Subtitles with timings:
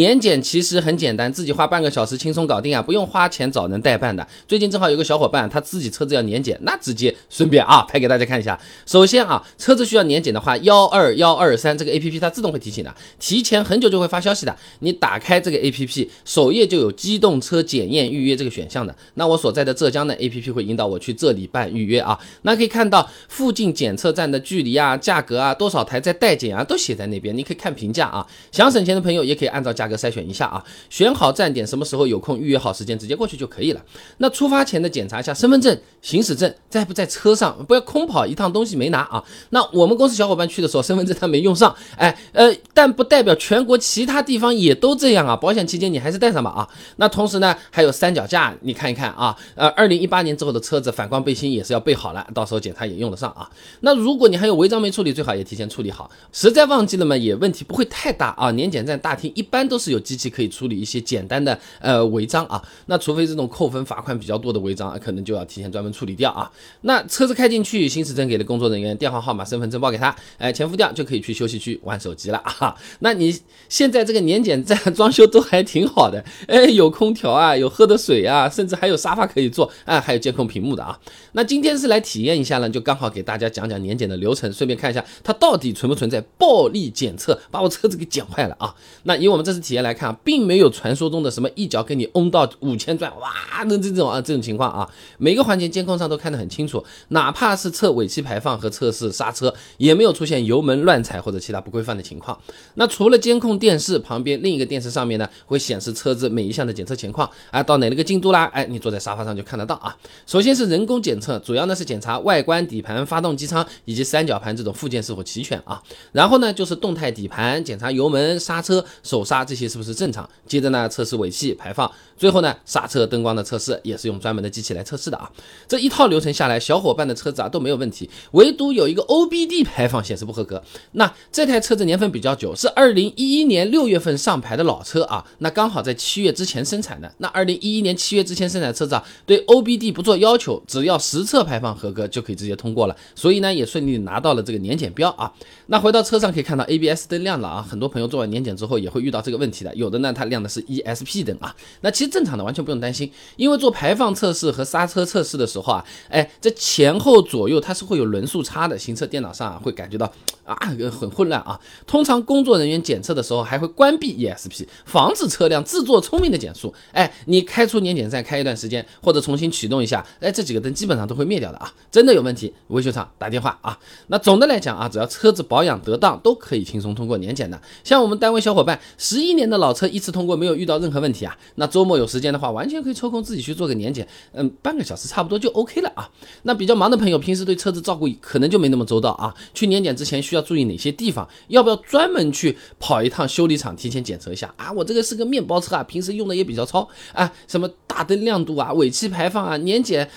[0.00, 4.26] 年检其实很简单，自己花半个小时轻松搞定啊，不用花钱找人代办的。
[4.48, 8.58] 最近正好有个小伙伴他自己车子要年检，那直接顺便啊拍给大家看一下。
[8.86, 14.56] 首先啊，车子需要年检的话，幺二幺二三这个 A P P 它自动会提醒的，提前很久就会发消息的。
[14.78, 18.96] 你打开这个 A P P 首页就有机动车检验预约这个选项的。
[19.16, 22.18] 那我所在的浙江的 A P P 会引导我去这里办预约啊。
[22.40, 28.26] 那可以看到附近检测站的距离啊、价格啊、多少台在待检啊，都写在那边，你可以看评价啊。
[28.50, 30.64] 想省钱的朋友也可以按照价格筛选一下啊。
[30.88, 33.84] 选好站点，什么时候有空预约好时间，直接过去就可以了。
[34.18, 39.22] 那出发前的检查一下身份证、行驶证在不在车上，不要空跑一趟东西没拿啊。
[39.50, 45.34] 那我们公司小伙伴去的时候，身份证他没用上，哎呃，但不代表全国其他地方也都这样啊。
[45.34, 46.68] 保险期间你还是带上吧啊。
[46.96, 49.36] 那同时呢，还有三脚架，你看一看啊。
[49.56, 53.50] 呃，二零一八年之后的车子反光背心也是要备好了，到时候检查也用得上啊。
[53.80, 56.10] 那如果你还有违章没处理，最好也提前处理好。
[56.32, 58.50] 实在忘记了嘛，也问题不会太大啊。
[58.52, 60.50] 年检站大厅一般都是有机器可以。
[60.50, 66.50] 处理一些简单的呃违章啊，那除非这种扣分罚款比较多的违章，可能就要提前专门处理掉啊。
[66.82, 72.74] 那车子开进去，行驶证给了工作人员，电话号码、身份证报给他，哎，钱付掉就可以去休息区玩手机了啊。
[72.98, 80.98] 那你现在这个年检站装修都还挺好的， 哎，有空调啊，有喝的水啊，甚至还有沙发可以坐，哎，还有监控屏幕的啊。
[81.32, 88.74] 那今天是来体验一下呢，就刚好给大家讲讲年检的流程，顺便看一下它到底存不存在暴力检测，把我车子给检坏了啊。
[89.04, 93.30] 那以我们这次体验来看，并并没有传说中的什么一脚给你嗡到五千转，哇，
[93.66, 102.40] 那这种啊这种情况啊，每个环节监控上都看得很清楚，哪怕是测尾气排放和测试刹车，也没有出现油门乱踩或者其他不规范的情况。
[102.76, 108.46] 那除了监控电视旁边另一个电视上面呢，会显示车子每一项的检测情况，啊，到哪了个进度啦？
[108.54, 109.94] 哎，你坐在沙发上就看得到啊。
[110.26, 115.82] 首先是人工检测，主要呢是检查外观、底盘、发动机舱以及三角盘这种附件是否齐全啊。
[116.12, 120.28] 然后呢就是动态底盘，检查油门、刹车、手刹这些是不是正常。
[120.46, 125.28] 接着呢，测试尾气排放，最后呢，刹车灯光的测试也是用专门的机器来测试的啊。
[125.66, 130.62] 这一套流程下来，小伙伴的车子啊都没有问题，唯独有一个 OBD 排放显示不合格。
[130.92, 137.12] 那这台车子年份比较久，是二零一一年六月份上牌的老车啊，那刚好在七月之前生产的。
[137.18, 145.32] 那二零一一年七月之前生产的车子啊，对 OBD 不做要求，只要实测排放合格就可以直接通过了，所以呢，也顺利拿到了这个年检标啊。
[145.66, 150.30] 那回到车上可以看到 ABS 灯亮了啊，很多朋友做完年检之后也会遇到这个问题的，有的呢它。
[150.30, 160.06] 亮的是 ESP 灯啊，那其实正常的，完全不用担心，因为做排放测试和刹车测试的时候啊，哎，这前后左右它是会有轮速差的，行车电脑上啊会感觉到
[160.44, 160.56] 啊
[160.92, 161.58] 很混乱啊。
[161.84, 166.72] 通常工作人员检测的时候还会关闭 ESP，防止车辆自作聪明的减速。
[166.92, 171.74] 哎，你开出年检站开一段时间，或者重新启动一下，哎，这几个灯基本上都会灭掉的啊。
[171.90, 173.76] 真的有问题，维修厂打电话啊。
[174.06, 177.60] 那总的来讲啊，只要车子保养得当，都可以轻松通过年检的。
[177.82, 180.10] 像我们单位小伙伴，十一一年的老车一次。
[180.10, 186.10] 通过没有遇到任何问题啊，那周末有时间的话，完全可以抽空自己去做个年检，嗯，半个小时差不多就 OK 了啊。
[186.42, 189.32] 那比较忙的朋友，平时对车子照顾可能就没那么周到啊。
[189.54, 191.28] 去年检之前需要注意哪些地方？
[191.46, 194.72] 要不要专门去跑一趟修理厂，提前检测一下啊？
[194.72, 200.10] 我这个是个面包车啊，平时用的也比较糙啊，什么大灯亮度啊、尾气排放啊、年检。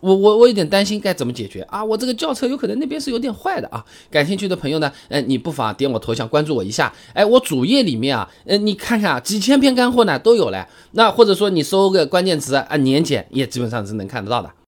[0.00, 1.84] 我我我有点担心该怎么解决啊！
[1.84, 3.84] 我这个轿车有可能那边是有点坏的啊！
[4.10, 6.92] 感兴趣的朋友呢，哎，你不妨点我头像关注我一下。
[7.12, 10.66] 哎，我主页里面啊，呃，你看看啊，几千篇干货呢都有嘞。
[10.92, 14.50] 那或者说你搜个关键词啊，年检也基本上是能看得到的。